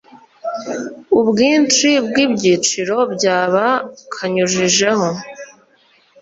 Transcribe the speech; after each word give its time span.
ubwinshi 1.19 1.89
bw 2.05 2.15
Ibyiciro.byaba 2.25 3.65
kanyujijeho 4.13 5.07